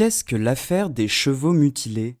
Qu'est-ce 0.00 0.24
que 0.24 0.34
l'affaire 0.34 0.88
des 0.88 1.08
chevaux 1.08 1.52
mutilés? 1.52 2.16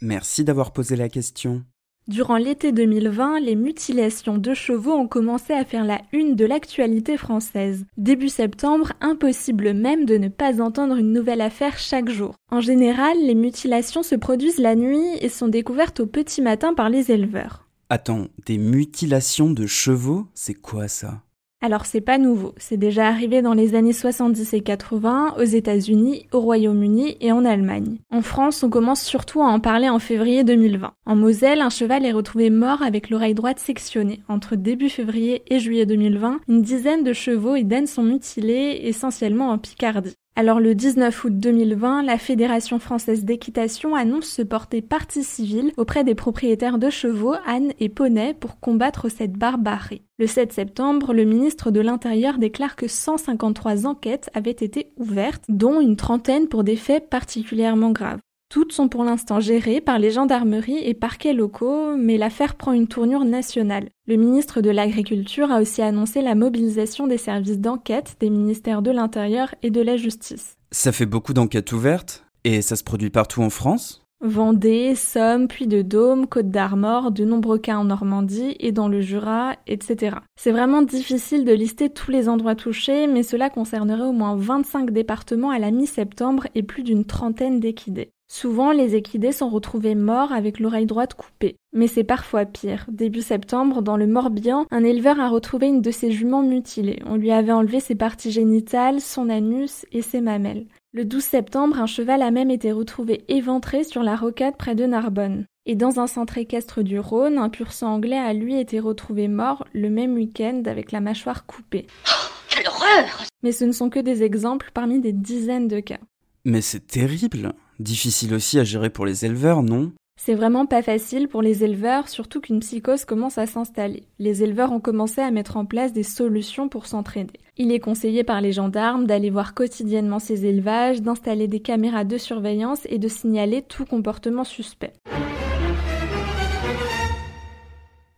Merci 0.00 0.44
d'avoir 0.44 0.72
posé 0.72 0.94
la 0.94 1.08
question. 1.08 1.64
Durant 2.06 2.36
l'été 2.36 2.70
2020, 2.70 3.40
les 3.40 3.56
mutilations 3.56 4.38
de 4.38 4.54
chevaux 4.54 4.92
ont 4.92 5.08
commencé 5.08 5.52
à 5.52 5.64
faire 5.64 5.84
la 5.84 6.00
une 6.12 6.36
de 6.36 6.44
l'actualité 6.44 7.16
française. 7.16 7.86
Début 7.96 8.28
septembre, 8.28 8.92
impossible 9.00 9.74
même 9.74 10.04
de 10.04 10.16
ne 10.16 10.28
pas 10.28 10.62
entendre 10.62 10.94
une 10.94 11.12
nouvelle 11.12 11.40
affaire 11.40 11.76
chaque 11.76 12.08
jour. 12.08 12.36
En 12.52 12.60
général, 12.60 13.16
les 13.20 13.34
mutilations 13.34 14.04
se 14.04 14.14
produisent 14.14 14.60
la 14.60 14.76
nuit 14.76 15.08
et 15.20 15.28
sont 15.28 15.48
découvertes 15.48 15.98
au 15.98 16.06
petit 16.06 16.40
matin 16.40 16.72
par 16.72 16.88
les 16.88 17.10
éleveurs. 17.10 17.66
Attends, 17.90 18.28
des 18.46 18.58
mutilations 18.58 19.50
de 19.50 19.66
chevaux? 19.66 20.28
C'est 20.34 20.54
quoi 20.54 20.86
ça? 20.86 21.25
Alors 21.62 21.86
c'est 21.86 22.02
pas 22.02 22.18
nouveau, 22.18 22.54
c'est 22.58 22.76
déjà 22.76 23.08
arrivé 23.08 23.40
dans 23.40 23.54
les 23.54 23.74
années 23.74 23.94
70 23.94 24.52
et 24.52 24.60
80 24.60 25.36
aux 25.38 25.42
États-Unis, 25.42 26.26
au 26.32 26.40
Royaume-Uni 26.40 27.16
et 27.20 27.32
en 27.32 27.46
Allemagne. 27.46 27.96
En 28.10 28.20
France, 28.20 28.62
on 28.62 28.68
commence 28.68 29.02
surtout 29.02 29.40
à 29.40 29.46
en 29.46 29.58
parler 29.58 29.88
en 29.88 29.98
février 29.98 30.44
2020. 30.44 30.92
En 31.06 31.16
Moselle, 31.16 31.62
un 31.62 31.70
cheval 31.70 32.04
est 32.04 32.12
retrouvé 32.12 32.50
mort 32.50 32.82
avec 32.82 33.08
l'oreille 33.08 33.34
droite 33.34 33.58
sectionnée. 33.58 34.20
Entre 34.28 34.54
début 34.54 34.90
février 34.90 35.42
et 35.48 35.58
juillet 35.58 35.86
2020, 35.86 36.40
une 36.46 36.62
dizaine 36.62 37.04
de 37.04 37.14
chevaux 37.14 37.56
et 37.56 37.64
d'ânes 37.64 37.86
sont 37.86 38.02
mutilés, 38.02 38.80
essentiellement 38.82 39.50
en 39.50 39.58
Picardie. 39.58 40.16
Alors 40.38 40.60
le 40.60 40.74
19 40.74 41.24
août 41.24 41.32
2020, 41.32 42.02
la 42.02 42.18
Fédération 42.18 42.78
française 42.78 43.24
d'équitation 43.24 43.94
annonce 43.94 44.26
se 44.26 44.42
porter 44.42 44.82
partie 44.82 45.24
civile 45.24 45.72
auprès 45.78 46.04
des 46.04 46.14
propriétaires 46.14 46.76
de 46.76 46.90
chevaux, 46.90 47.32
ânes 47.46 47.72
et 47.80 47.88
poneys 47.88 48.34
pour 48.34 48.60
combattre 48.60 49.08
cette 49.08 49.32
barbarie. 49.32 50.02
Le 50.18 50.26
7 50.26 50.52
septembre, 50.52 51.14
le 51.14 51.24
ministre 51.24 51.70
de 51.70 51.80
l'Intérieur 51.80 52.36
déclare 52.36 52.76
que 52.76 52.86
153 52.86 53.86
enquêtes 53.86 54.28
avaient 54.34 54.50
été 54.50 54.92
ouvertes, 54.98 55.44
dont 55.48 55.80
une 55.80 55.96
trentaine 55.96 56.48
pour 56.48 56.64
des 56.64 56.76
faits 56.76 57.08
particulièrement 57.08 57.92
graves. 57.92 58.20
Toutes 58.48 58.72
sont 58.72 58.88
pour 58.88 59.02
l'instant 59.02 59.40
gérées 59.40 59.80
par 59.80 59.98
les 59.98 60.12
gendarmeries 60.12 60.78
et 60.78 60.94
parquets 60.94 61.32
locaux, 61.32 61.96
mais 61.96 62.16
l'affaire 62.16 62.54
prend 62.54 62.72
une 62.72 62.86
tournure 62.86 63.24
nationale. 63.24 63.88
Le 64.06 64.16
ministre 64.16 64.60
de 64.60 64.70
l'Agriculture 64.70 65.50
a 65.50 65.60
aussi 65.60 65.82
annoncé 65.82 66.22
la 66.22 66.36
mobilisation 66.36 67.06
des 67.08 67.18
services 67.18 67.58
d'enquête 67.58 68.16
des 68.20 68.30
ministères 68.30 68.82
de 68.82 68.92
l'Intérieur 68.92 69.54
et 69.62 69.70
de 69.70 69.80
la 69.80 69.96
Justice. 69.96 70.56
Ça 70.70 70.92
fait 70.92 71.06
beaucoup 71.06 71.32
d'enquêtes 71.32 71.72
ouvertes 71.72 72.24
et 72.44 72.62
ça 72.62 72.76
se 72.76 72.84
produit 72.84 73.10
partout 73.10 73.42
en 73.42 73.50
France? 73.50 74.02
Vendée, 74.22 74.94
Somme, 74.94 75.46
Puy-de-Dôme, 75.46 76.26
Côte 76.26 76.50
d'Armor, 76.50 77.10
de 77.10 77.24
nombreux 77.24 77.58
cas 77.58 77.76
en 77.76 77.84
Normandie 77.84 78.56
et 78.60 78.72
dans 78.72 78.88
le 78.88 79.02
Jura, 79.02 79.56
etc. 79.66 80.16
C'est 80.36 80.52
vraiment 80.52 80.80
difficile 80.80 81.44
de 81.44 81.52
lister 81.52 81.90
tous 81.90 82.10
les 82.10 82.28
endroits 82.28 82.54
touchés, 82.54 83.08
mais 83.08 83.22
cela 83.22 83.50
concernerait 83.50 84.06
au 84.06 84.12
moins 84.12 84.34
25 84.34 84.90
départements 84.90 85.50
à 85.50 85.58
la 85.58 85.70
mi-septembre 85.70 86.46
et 86.54 86.62
plus 86.62 86.82
d'une 86.82 87.04
trentaine 87.04 87.60
d'équidés. 87.60 88.10
Souvent, 88.28 88.72
les 88.72 88.96
équidés 88.96 89.32
sont 89.32 89.48
retrouvés 89.48 89.94
morts 89.94 90.32
avec 90.32 90.58
l'oreille 90.58 90.86
droite 90.86 91.14
coupée. 91.14 91.56
Mais 91.72 91.86
c'est 91.86 92.04
parfois 92.04 92.44
pire. 92.44 92.86
Début 92.90 93.22
septembre, 93.22 93.82
dans 93.82 93.96
le 93.96 94.06
Morbihan, 94.06 94.66
un 94.70 94.82
éleveur 94.82 95.20
a 95.20 95.28
retrouvé 95.28 95.68
une 95.68 95.80
de 95.80 95.90
ses 95.92 96.10
juments 96.10 96.42
mutilées. 96.42 97.02
On 97.06 97.16
lui 97.16 97.30
avait 97.30 97.52
enlevé 97.52 97.78
ses 97.78 97.94
parties 97.94 98.32
génitales, 98.32 99.00
son 99.00 99.28
anus 99.28 99.86
et 99.92 100.02
ses 100.02 100.20
mamelles. 100.20 100.66
Le 100.92 101.04
12 101.04 101.22
septembre, 101.22 101.78
un 101.78 101.86
cheval 101.86 102.22
a 102.22 102.30
même 102.30 102.50
été 102.50 102.72
retrouvé 102.72 103.24
éventré 103.28 103.84
sur 103.84 104.02
la 104.02 104.16
rocade 104.16 104.56
près 104.56 104.74
de 104.74 104.86
Narbonne. 104.86 105.44
Et 105.66 105.74
dans 105.74 106.00
un 106.00 106.06
centre 106.06 106.38
équestre 106.38 106.82
du 106.82 106.98
Rhône, 106.98 107.38
un 107.38 107.48
pur 107.48 107.72
sang 107.72 107.92
anglais 107.94 108.18
a 108.18 108.32
lui 108.32 108.58
été 108.58 108.80
retrouvé 108.80 109.28
mort 109.28 109.66
le 109.72 109.90
même 109.90 110.14
week-end 110.14 110.62
avec 110.66 110.92
la 110.92 111.00
mâchoire 111.00 111.44
coupée. 111.46 111.86
Oh, 112.08 112.28
quelle 112.48 112.66
horreur 112.68 113.24
Mais 113.42 113.52
ce 113.52 113.64
ne 113.64 113.72
sont 113.72 113.90
que 113.90 114.00
des 114.00 114.22
exemples 114.22 114.70
parmi 114.72 115.00
des 115.00 115.12
dizaines 115.12 115.68
de 115.68 115.80
cas. 115.80 115.98
Mais 116.44 116.60
c'est 116.60 116.86
terrible 116.86 117.52
Difficile 117.78 118.32
aussi 118.32 118.58
à 118.58 118.64
gérer 118.64 118.88
pour 118.88 119.04
les 119.04 119.26
éleveurs, 119.26 119.62
non? 119.62 119.92
C'est 120.18 120.34
vraiment 120.34 120.64
pas 120.64 120.80
facile 120.80 121.28
pour 121.28 121.42
les 121.42 121.62
éleveurs, 121.62 122.08
surtout 122.08 122.40
qu'une 122.40 122.60
psychose 122.60 123.04
commence 123.04 123.36
à 123.36 123.44
s'installer. 123.44 124.04
Les 124.18 124.42
éleveurs 124.42 124.72
ont 124.72 124.80
commencé 124.80 125.20
à 125.20 125.30
mettre 125.30 125.58
en 125.58 125.66
place 125.66 125.92
des 125.92 126.02
solutions 126.02 126.70
pour 126.70 126.86
s'entraider. 126.86 127.38
Il 127.58 127.70
est 127.70 127.80
conseillé 127.80 128.24
par 128.24 128.40
les 128.40 128.52
gendarmes 128.52 129.06
d'aller 129.06 129.28
voir 129.28 129.52
quotidiennement 129.52 130.18
ces 130.18 130.46
élevages, 130.46 131.02
d'installer 131.02 131.48
des 131.48 131.60
caméras 131.60 132.04
de 132.04 132.16
surveillance 132.16 132.86
et 132.88 132.98
de 132.98 133.08
signaler 133.08 133.60
tout 133.60 133.84
comportement 133.84 134.44
suspect. 134.44 134.94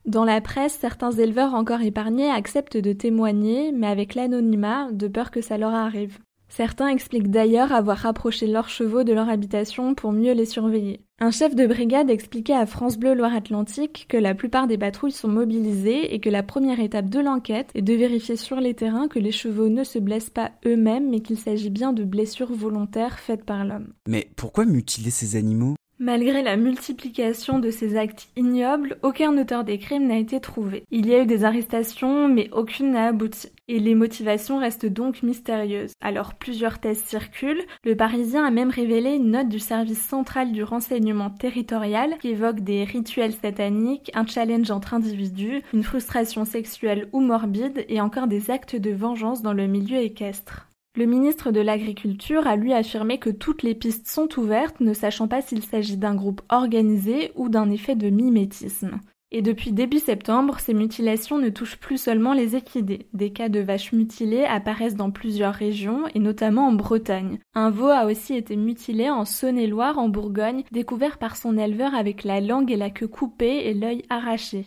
Dans 0.07 0.25
la 0.25 0.41
presse, 0.41 0.79
certains 0.81 1.11
éleveurs 1.11 1.55
encore 1.55 1.83
épargnés 1.83 2.31
acceptent 2.31 2.79
de 2.79 2.93
témoigner, 2.93 3.73
mais 3.73 3.89
avec 3.89 4.15
l'anonymat, 4.15 4.93
de 4.93 5.09
peur 5.09 5.33
que 5.33 5.43
ça 5.43 5.59
leur 5.59 5.75
arrive. 5.75 6.19
Certains 6.49 6.89
expliquent 6.89 7.31
d'ailleurs 7.31 7.73
avoir 7.73 7.99
rapproché 7.99 8.47
leurs 8.47 8.69
chevaux 8.69 9.05
de 9.05 9.13
leur 9.13 9.29
habitation 9.29 9.95
pour 9.95 10.13
mieux 10.13 10.33
les 10.33 10.47
surveiller. 10.47 11.01
Un 11.21 11.31
chef 11.31 11.55
de 11.55 11.67
brigade 11.67 12.11
expliquait 12.11 12.55
à 12.55 12.65
France 12.65 12.97
Bleu 12.97 13.15
Loire-Atlantique 13.15 14.07
que 14.09 14.17
la 14.17 14.35
plupart 14.35 14.67
des 14.67 14.79
patrouilles 14.79 15.13
sont 15.13 15.29
mobilisées 15.29 16.15
et 16.15 16.21
que 16.21 16.31
la 16.31 16.43
première 16.43 16.81
étape 16.81 17.11
de 17.11 17.19
l'enquête 17.21 17.71
est 17.75 17.83
de 17.83 17.95
vérifier 17.95 18.37
sur 18.37 18.61
les 18.61 18.75
terrains 18.75 19.09
que 19.09 19.19
les 19.19 19.33
chevaux 19.33 19.69
ne 19.69 19.85
se 19.85 19.99
blessent 19.99 20.31
pas 20.31 20.53
eux-mêmes 20.65 21.11
mais 21.11 21.21
qu'il 21.21 21.39
s'agit 21.39 21.71
bien 21.71 21.93
de 21.93 22.05
blessures 22.05 22.53
volontaires 22.53 23.19
faites 23.19 23.45
par 23.45 23.65
l'homme. 23.65 23.93
Mais 24.07 24.31
pourquoi 24.37 24.65
mutiler 24.65 25.11
ces 25.11 25.37
animaux? 25.37 25.75
Malgré 26.01 26.43
la 26.43 26.57
multiplication 26.57 27.59
de 27.59 27.73
ces 27.73 27.97
actes 27.97 28.29
ignobles, 28.37 28.99
aucun 29.03 29.37
auteur 29.37 29.65
des 29.65 29.79
crimes 29.79 30.07
n'a 30.07 30.19
été 30.19 30.39
trouvé. 30.39 30.85
Il 30.93 31.09
y 31.09 31.15
a 31.15 31.23
eu 31.23 31.27
des 31.27 31.43
arrestations, 31.43 32.29
mais 32.29 32.49
aucune 32.53 32.93
n'a 32.93 33.07
abouti. 33.07 33.49
Et 33.67 33.81
les 33.81 33.97
motivations 33.97 34.59
restent 34.59 34.87
donc 34.87 35.25
mystérieuses. 35.25 35.95
Alors 36.01 36.35
plusieurs 36.35 36.79
thèses 36.79 37.03
circulent. 37.03 37.65
Le 37.83 37.97
Parisien 37.97 38.45
a 38.45 38.53
même 38.53 38.71
révélé 38.71 39.17
une 39.17 39.33
note 39.33 39.49
du 39.49 39.59
service 39.59 40.01
central 40.01 40.53
du 40.53 40.63
renseignement 40.63 41.31
territorial 41.31 42.17
qui 42.21 42.29
évoque 42.29 42.61
des 42.61 42.85
rituels 42.85 43.35
sataniques, 43.35 44.13
un 44.15 44.25
challenge 44.25 44.71
entre 44.71 44.95
individus, 44.95 45.63
une 45.75 45.83
frustration 45.83 46.45
sexuelle 46.45 47.09
ou 47.13 47.21
morbide 47.21 47.85
et 47.89 48.01
encore 48.01 48.29
des 48.29 48.53
actes 48.53 48.77
de 48.77 48.93
vengeance 48.93 49.43
dans 49.43 49.53
le 49.53 49.67
milieu 49.67 49.99
équestre. 49.99 50.68
Le 50.99 51.07
ministre 51.07 51.53
de 51.53 51.61
l'Agriculture 51.61 52.49
a 52.49 52.57
lui 52.57 52.73
affirmé 52.73 53.19
que 53.19 53.31
toutes 53.31 53.63
les 53.63 53.77
pistes 53.77 54.09
sont 54.09 54.29
ouvertes, 54.37 54.81
ne 54.81 54.93
sachant 54.93 55.29
pas 55.29 55.41
s'il 55.41 55.63
s'agit 55.63 55.97
d'un 55.97 56.17
groupe 56.17 56.43
organisé 56.49 57.31
ou 57.37 57.49
d'un 57.49 57.71
effet 57.71 57.95
de 57.95 58.11
mimétisme. 58.11 58.99
Et 59.31 59.41
depuis 59.41 59.71
début 59.71 60.01
septembre, 60.01 60.59
ces 60.59 60.75
mutilations 60.75 61.39
ne 61.39 61.51
touchent 61.51 61.79
plus 61.79 61.99
seulement 61.99 62.33
les 62.33 62.57
équidés. 62.57 63.07
Des 63.13 63.31
cas 63.31 63.49
de 63.49 63.61
vaches 63.61 63.93
mutilées 63.93 64.43
apparaissent 64.43 64.97
dans 64.97 65.13
plusieurs 65.13 65.55
régions, 65.55 66.09
et 66.17 66.19
notamment 66.19 66.67
en 66.67 66.73
Bretagne. 66.73 67.39
Un 67.55 67.71
veau 67.71 67.91
a 67.91 68.07
aussi 68.07 68.35
été 68.35 68.57
mutilé 68.57 69.09
en 69.09 69.25
Saône-et-Loire, 69.25 70.01
en 70.01 70.09
Bourgogne, 70.09 70.65
découvert 70.73 71.19
par 71.19 71.37
son 71.37 71.57
éleveur 71.57 71.95
avec 71.95 72.25
la 72.25 72.41
langue 72.41 72.73
et 72.73 72.77
la 72.77 72.91
queue 72.91 73.07
coupées 73.07 73.69
et 73.69 73.75
l'œil 73.75 74.03
arraché. 74.11 74.67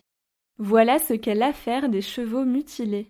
Voilà 0.59 0.97
ce 0.97 1.13
qu'est 1.13 1.35
l'affaire 1.35 1.89
des 1.89 2.01
chevaux 2.01 2.45
mutilés. 2.45 3.09